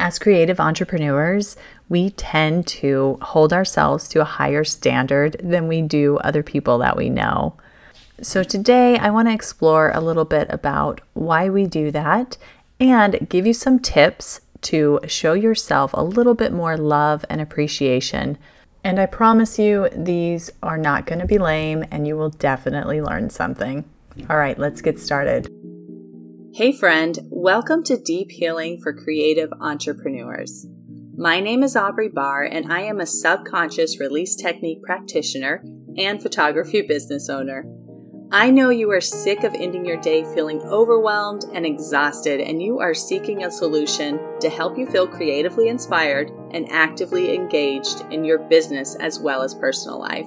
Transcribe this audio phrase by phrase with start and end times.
[0.00, 1.56] As creative entrepreneurs,
[1.88, 6.96] we tend to hold ourselves to a higher standard than we do other people that
[6.96, 7.56] we know.
[8.22, 12.36] So, today I want to explore a little bit about why we do that
[12.78, 18.38] and give you some tips to show yourself a little bit more love and appreciation.
[18.84, 23.00] And I promise you, these are not going to be lame and you will definitely
[23.00, 23.84] learn something.
[24.30, 25.48] All right, let's get started.
[26.58, 30.66] Hey, friend, welcome to Deep Healing for Creative Entrepreneurs.
[31.16, 35.62] My name is Aubrey Barr, and I am a subconscious release technique practitioner
[35.96, 37.64] and photography business owner.
[38.32, 42.80] I know you are sick of ending your day feeling overwhelmed and exhausted, and you
[42.80, 48.38] are seeking a solution to help you feel creatively inspired and actively engaged in your
[48.48, 50.26] business as well as personal life.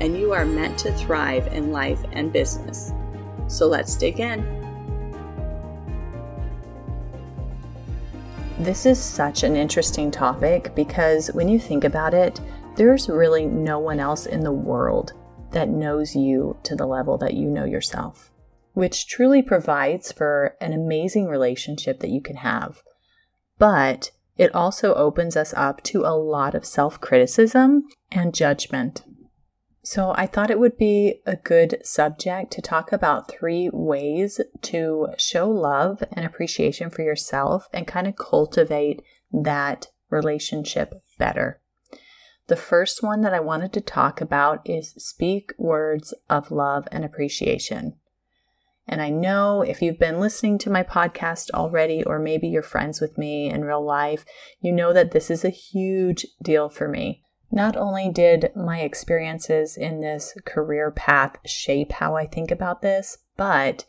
[0.00, 2.92] and you are meant to thrive in life and business.
[3.46, 4.42] So let's dig in.
[8.58, 12.40] This is such an interesting topic because when you think about it,
[12.76, 15.12] there's really no one else in the world
[15.50, 18.30] that knows you to the level that you know yourself,
[18.72, 22.82] which truly provides for an amazing relationship that you can have.
[23.58, 29.02] But it also opens us up to a lot of self criticism and judgment.
[29.86, 35.08] So, I thought it would be a good subject to talk about three ways to
[35.18, 41.60] show love and appreciation for yourself and kind of cultivate that relationship better.
[42.46, 47.04] The first one that I wanted to talk about is speak words of love and
[47.04, 47.96] appreciation.
[48.86, 53.02] And I know if you've been listening to my podcast already, or maybe you're friends
[53.02, 54.24] with me in real life,
[54.60, 57.23] you know that this is a huge deal for me.
[57.54, 63.18] Not only did my experiences in this career path shape how I think about this,
[63.36, 63.84] but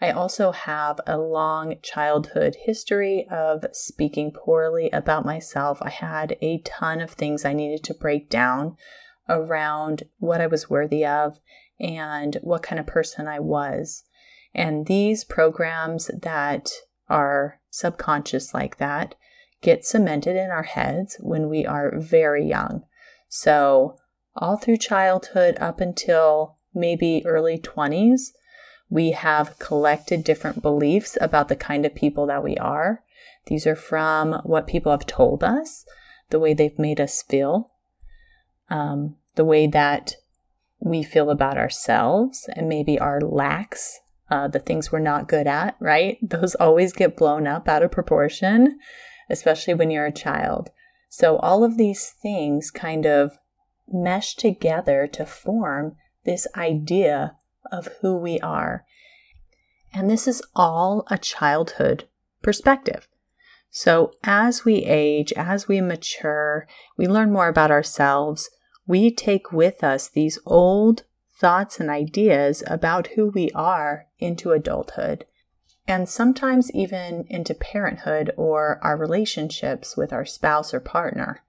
[0.00, 5.82] I also have a long childhood history of speaking poorly about myself.
[5.82, 8.76] I had a ton of things I needed to break down
[9.28, 11.40] around what I was worthy of
[11.80, 14.04] and what kind of person I was.
[14.54, 16.70] And these programs that
[17.08, 19.16] are subconscious like that
[19.60, 22.84] get cemented in our heads when we are very young.
[23.28, 23.96] So,
[24.34, 28.32] all through childhood up until maybe early 20s,
[28.90, 33.02] we have collected different beliefs about the kind of people that we are.
[33.46, 35.84] These are from what people have told us,
[36.30, 37.70] the way they've made us feel,
[38.70, 40.16] um, the way that
[40.80, 44.00] we feel about ourselves, and maybe our lacks,
[44.30, 46.18] uh, the things we're not good at, right?
[46.22, 48.78] Those always get blown up out of proportion,
[49.28, 50.70] especially when you're a child.
[51.08, 53.38] So all of these things kind of
[53.86, 57.36] mesh together to form this idea
[57.72, 58.84] of who we are.
[59.92, 62.04] And this is all a childhood
[62.42, 63.08] perspective.
[63.70, 68.50] So as we age, as we mature, we learn more about ourselves,
[68.86, 71.04] we take with us these old
[71.38, 75.24] thoughts and ideas about who we are into adulthood
[75.88, 81.42] and sometimes even into parenthood or our relationships with our spouse or partner.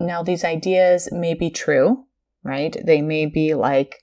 [0.00, 2.06] Now, these ideas may be true,
[2.42, 2.74] right?
[2.82, 4.02] They may be like,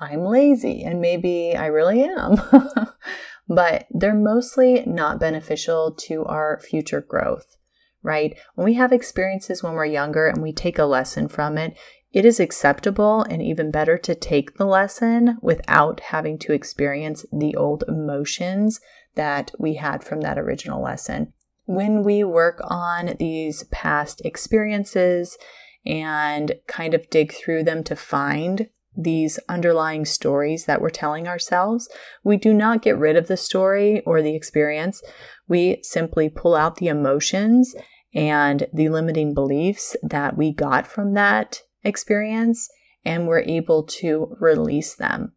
[0.00, 2.42] I'm lazy, and maybe I really am.
[3.48, 7.56] but they're mostly not beneficial to our future growth,
[8.02, 8.36] right?
[8.56, 11.76] When we have experiences when we're younger and we take a lesson from it,
[12.16, 17.54] it is acceptable and even better to take the lesson without having to experience the
[17.54, 18.80] old emotions
[19.16, 21.34] that we had from that original lesson.
[21.66, 25.36] When we work on these past experiences
[25.84, 31.86] and kind of dig through them to find these underlying stories that we're telling ourselves,
[32.24, 35.02] we do not get rid of the story or the experience.
[35.48, 37.74] We simply pull out the emotions
[38.14, 42.68] and the limiting beliefs that we got from that experience
[43.04, 45.32] and we're able to release them.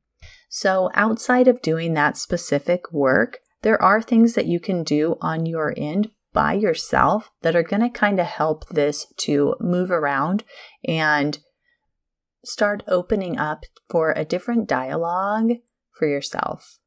[0.50, 5.46] So, outside of doing that specific work, there are things that you can do on
[5.46, 10.44] your end by yourself that are going to kind of help this to move around
[10.88, 11.40] and
[12.44, 15.52] start opening up for a different dialogue
[15.98, 16.80] for yourself.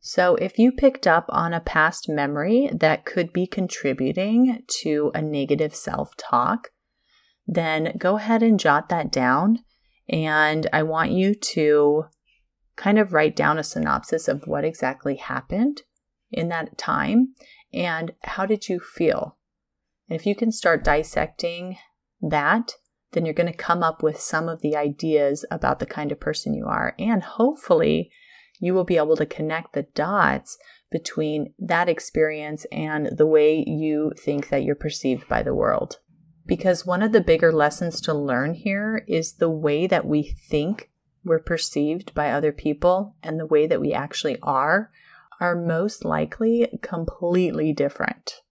[0.00, 5.22] So, if you picked up on a past memory that could be contributing to a
[5.22, 6.70] negative self talk,
[7.46, 9.60] then go ahead and jot that down.
[10.08, 12.04] And I want you to
[12.76, 15.82] kind of write down a synopsis of what exactly happened
[16.30, 17.34] in that time
[17.72, 19.36] and how did you feel.
[20.08, 21.78] And if you can start dissecting
[22.20, 22.72] that,
[23.12, 26.20] then you're going to come up with some of the ideas about the kind of
[26.20, 26.94] person you are.
[26.98, 28.10] And hopefully,
[28.60, 30.58] you will be able to connect the dots
[30.90, 35.98] between that experience and the way you think that you're perceived by the world.
[36.46, 40.90] Because one of the bigger lessons to learn here is the way that we think
[41.24, 44.90] we're perceived by other people and the way that we actually are
[45.40, 48.42] are most likely completely different.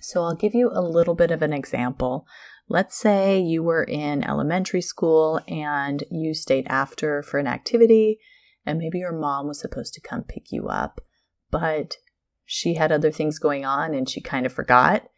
[0.00, 2.26] So I'll give you a little bit of an example.
[2.68, 8.18] Let's say you were in elementary school and you stayed after for an activity,
[8.66, 11.00] and maybe your mom was supposed to come pick you up,
[11.50, 11.96] but
[12.44, 15.08] she had other things going on and she kind of forgot.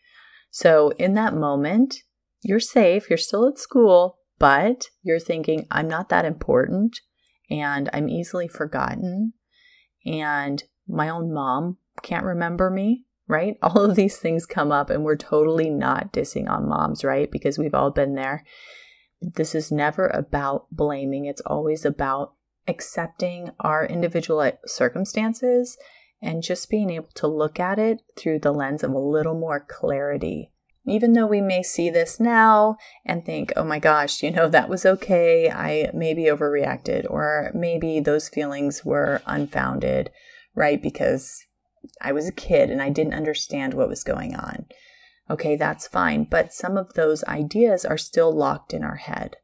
[0.50, 1.96] So in that moment,
[2.42, 7.00] you're safe, you're still at school, but you're thinking, I'm not that important
[7.50, 9.34] and I'm easily forgotten
[10.06, 13.56] and my own mom can't remember me, right?
[13.62, 17.30] All of these things come up and we're totally not dissing on moms, right?
[17.30, 18.44] Because we've all been there.
[19.20, 22.32] This is never about blaming, it's always about
[22.66, 25.76] accepting our individual circumstances
[26.22, 29.60] and just being able to look at it through the lens of a little more
[29.60, 30.50] clarity
[30.90, 34.68] even though we may see this now and think, oh my gosh, you know, that
[34.68, 40.10] was okay, I maybe overreacted, or maybe those feelings were unfounded,
[40.54, 40.82] right?
[40.82, 41.44] Because
[42.00, 44.66] I was a kid and I didn't understand what was going on.
[45.28, 46.24] Okay, that's fine.
[46.24, 49.36] But some of those ideas are still locked in our head,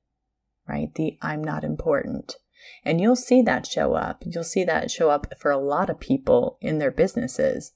[0.68, 0.92] right?
[0.94, 2.36] The I'm not important.
[2.84, 4.24] And you'll see that show up.
[4.26, 7.72] You'll see that show up for a lot of people in their businesses.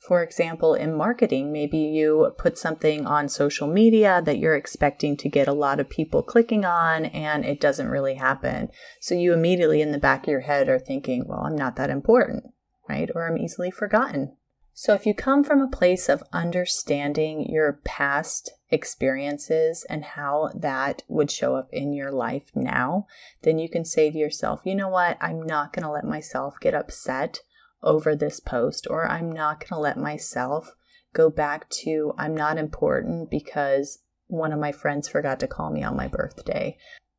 [0.00, 5.28] For example, in marketing, maybe you put something on social media that you're expecting to
[5.28, 8.70] get a lot of people clicking on and it doesn't really happen.
[8.98, 11.90] So you immediately in the back of your head are thinking, well, I'm not that
[11.90, 12.44] important,
[12.88, 13.10] right?
[13.14, 14.36] Or I'm easily forgotten.
[14.72, 21.02] So if you come from a place of understanding your past experiences and how that
[21.08, 23.06] would show up in your life now,
[23.42, 25.18] then you can say to yourself, you know what?
[25.20, 27.40] I'm not going to let myself get upset
[27.82, 30.74] over this post, or I'm not going to let myself
[31.12, 35.82] go back to I'm not important because one of my friends forgot to call me
[35.82, 36.76] on my birthday.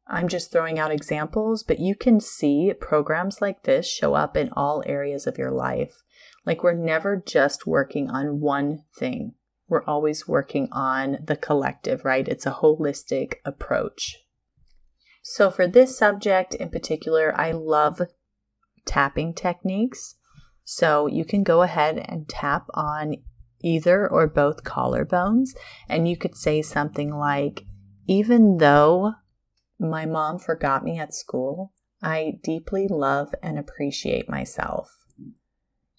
[0.08, 4.50] I'm just throwing out examples, but you can see programs like this show up in
[4.54, 6.04] all areas of your life.
[6.46, 9.36] Like we're never just working on one thing.
[9.68, 12.28] We're always working on the collective, right?
[12.28, 14.18] It's a holistic approach.
[15.22, 18.02] So, for this subject in particular, I love
[18.86, 20.16] tapping techniques.
[20.63, 23.16] So you can go ahead and tap on
[23.63, 25.50] either or both collarbones,
[25.88, 27.66] and you could say something like,
[28.08, 29.13] Even though
[29.80, 34.90] my mom forgot me at school, I deeply love and appreciate myself.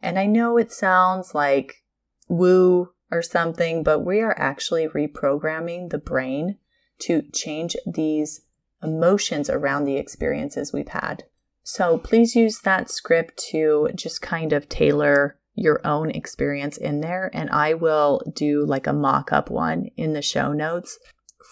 [0.03, 1.85] And I know it sounds like
[2.29, 6.59] woo or something, but we are actually reprogramming the brain
[7.01, 8.43] to change these
[8.83, 11.25] emotions around the experiences we've had.
[11.63, 17.31] So please use that script to just kind of tailor your own experience in there.
[17.33, 20.99] And I will do like a mock up one in the show notes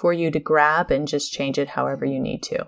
[0.01, 2.67] for you to grab and just change it however you need to.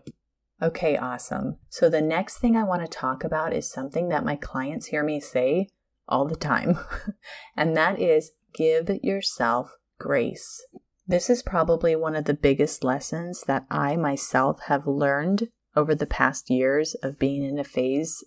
[0.60, 1.56] Okay, awesome.
[1.70, 5.02] So the next thing I want to talk about is something that my clients hear
[5.02, 5.68] me say
[6.06, 6.78] all the time,
[7.56, 10.64] and that is give yourself grace.
[11.06, 16.06] This is probably one of the biggest lessons that I myself have learned over the
[16.06, 18.24] past years of being in a phase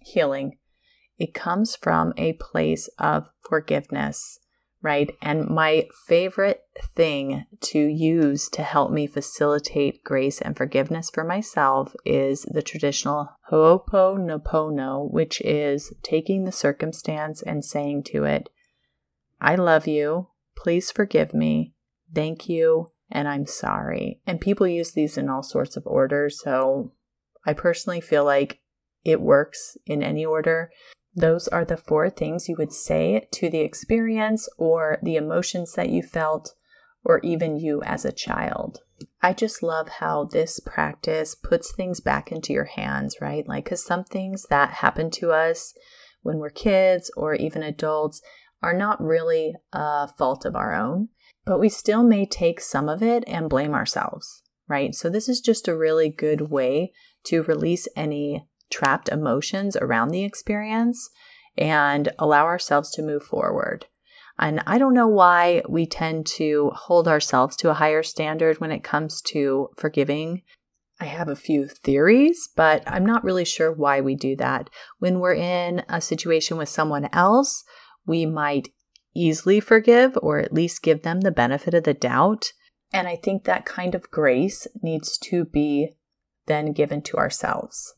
[0.00, 0.58] healing,
[1.18, 4.38] it comes from a place of forgiveness,
[4.82, 5.10] right?
[5.20, 6.62] And my favorite
[6.96, 13.28] thing to use to help me facilitate grace and forgiveness for myself is the traditional
[13.50, 18.48] Ho'oponopono, which is taking the circumstance and saying to it,
[19.40, 20.28] I love you.
[20.56, 21.74] Please forgive me.
[22.14, 24.20] Thank you and I'm sorry.
[24.26, 26.40] And people use these in all sorts of orders.
[26.42, 26.92] So
[27.44, 28.60] I personally feel like
[29.04, 30.70] it works in any order.
[31.14, 35.88] Those are the four things you would say to the experience or the emotions that
[35.88, 36.54] you felt,
[37.02, 38.80] or even you as a child.
[39.22, 43.46] I just love how this practice puts things back into your hands, right?
[43.48, 45.74] Like, because some things that happen to us
[46.22, 48.20] when we're kids or even adults
[48.62, 51.08] are not really a fault of our own
[51.44, 54.94] but we still may take some of it and blame ourselves, right?
[54.94, 56.92] So, this is just a really good way
[57.24, 61.10] to release any trapped emotions around the experience
[61.56, 63.86] and allow ourselves to move forward.
[64.38, 68.72] And I don't know why we tend to hold ourselves to a higher standard when
[68.72, 70.42] it comes to forgiving.
[70.98, 74.70] I have a few theories, but I'm not really sure why we do that.
[74.98, 77.64] When we're in a situation with someone else,
[78.06, 78.68] we might
[79.20, 82.52] easily forgive or at least give them the benefit of the doubt.
[82.92, 85.90] And I think that kind of grace needs to be
[86.46, 87.94] then given to ourselves.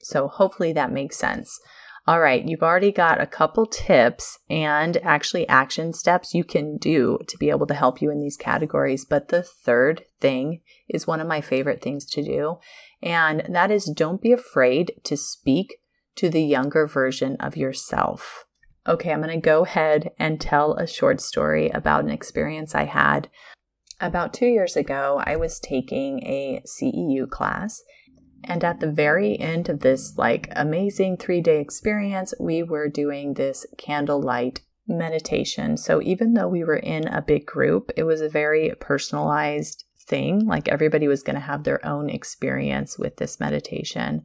[0.00, 1.58] So hopefully that makes sense.
[2.06, 7.18] All right, you've already got a couple tips and actually action steps you can do
[7.28, 9.04] to be able to help you in these categories.
[9.04, 12.58] But the third thing is one of my favorite things to do,
[13.02, 15.76] and that is don't be afraid to speak
[16.16, 18.46] to the younger version of yourself.
[18.88, 22.84] Okay, I'm going to go ahead and tell a short story about an experience I
[22.84, 23.28] had.
[24.00, 27.82] About two years ago, I was taking a CEU class
[28.44, 33.66] and at the very end of this like amazing 3-day experience, we were doing this
[33.76, 35.76] candlelight meditation.
[35.76, 40.46] So even though we were in a big group, it was a very personalized thing.
[40.46, 44.24] Like everybody was going to have their own experience with this meditation.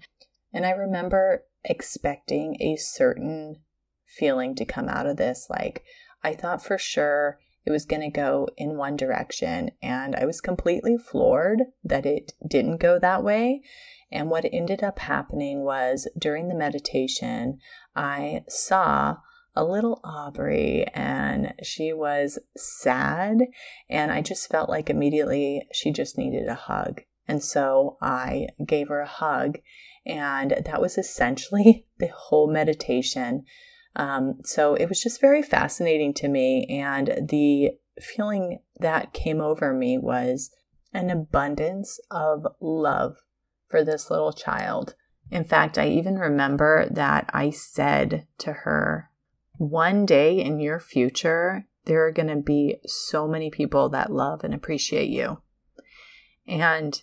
[0.54, 3.58] And I remember expecting a certain
[4.06, 5.48] feeling to come out of this.
[5.50, 5.84] Like
[6.24, 10.40] I thought for sure it was going to go in one direction, and I was
[10.40, 13.64] completely floored that it didn't go that way.
[14.12, 17.58] And what ended up happening was during the meditation,
[17.96, 19.18] I saw
[19.56, 23.48] a little Aubrey and she was sad.
[23.90, 27.02] And I just felt like immediately she just needed a hug.
[27.28, 29.60] And so I gave her a hug.
[30.06, 33.46] And that was essentially the whole meditation.
[33.96, 36.66] Um, so it was just very fascinating to me.
[36.70, 37.72] And the
[38.02, 40.52] feeling that came over me was
[40.94, 43.18] an abundance of love
[43.68, 44.96] for this little child.
[45.32, 49.10] In fact, I even remember that I said to her,
[49.58, 54.44] one day in your future, there are going to be so many people that love
[54.44, 55.42] and appreciate you.
[56.48, 57.02] And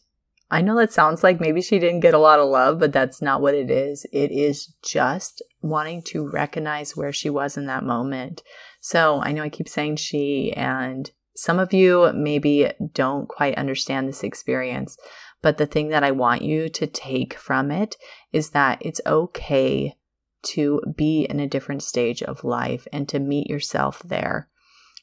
[0.52, 3.22] I know that sounds like maybe she didn't get a lot of love, but that's
[3.22, 4.04] not what it is.
[4.12, 8.42] It is just wanting to recognize where she was in that moment.
[8.78, 14.06] So I know I keep saying she, and some of you maybe don't quite understand
[14.06, 14.98] this experience,
[15.40, 17.96] but the thing that I want you to take from it
[18.30, 19.96] is that it's okay
[20.42, 24.50] to be in a different stage of life and to meet yourself there.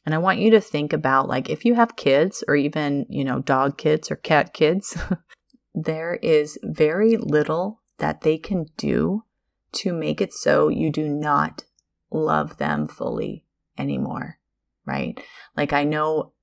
[0.05, 3.23] And I want you to think about like if you have kids or even, you
[3.23, 4.97] know, dog kids or cat kids,
[5.83, 9.23] there is very little that they can do
[9.71, 11.63] to make it so you do not
[12.11, 13.45] love them fully
[13.77, 14.39] anymore,
[14.85, 15.19] right?
[15.55, 16.33] Like I know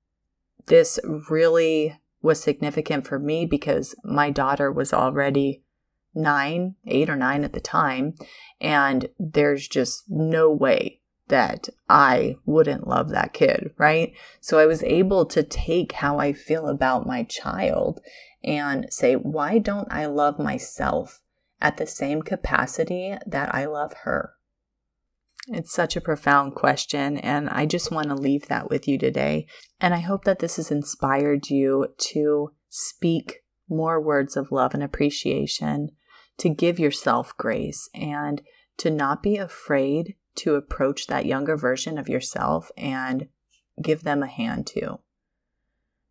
[0.66, 0.98] this
[1.30, 5.62] really was significant for me because my daughter was already
[6.14, 8.14] nine, eight or nine at the time.
[8.60, 14.12] And there's just no way that I wouldn't love that kid, right?
[14.40, 18.00] So I was able to take how I feel about my child
[18.44, 21.20] and say, why don't I love myself
[21.60, 24.34] at the same capacity that I love her?
[25.48, 29.46] It's such a profound question, and I just want to leave that with you today.
[29.80, 34.82] And I hope that this has inspired you to speak more words of love and
[34.82, 35.90] appreciation,
[36.38, 38.42] to give yourself grace, and
[38.78, 43.28] to not be afraid to approach that younger version of yourself and
[43.80, 44.98] give them a hand too.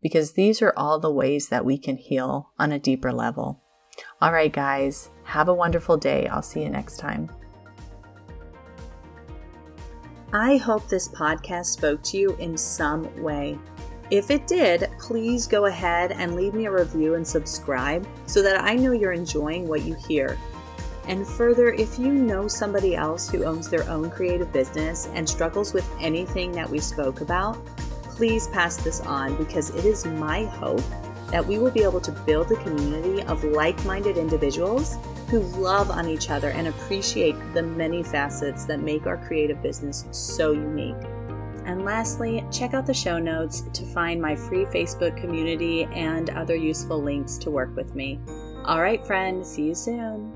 [0.06, 3.60] Because these are all the ways that we can heal on a deeper level.
[4.22, 6.28] All right, guys, have a wonderful day.
[6.28, 7.28] I'll see you next time.
[10.32, 13.58] I hope this podcast spoke to you in some way.
[14.12, 18.62] If it did, please go ahead and leave me a review and subscribe so that
[18.62, 20.38] I know you're enjoying what you hear.
[21.08, 25.74] And further, if you know somebody else who owns their own creative business and struggles
[25.74, 27.58] with anything that we spoke about,
[28.16, 30.82] please pass this on because it is my hope
[31.30, 34.96] that we will be able to build a community of like minded individuals
[35.28, 40.06] who love on each other and appreciate the many facets that make our creative business
[40.12, 40.94] so unique.
[41.66, 46.54] And lastly, check out the show notes to find my free Facebook community and other
[46.54, 48.20] useful links to work with me.
[48.64, 50.35] All right, friend, see you soon.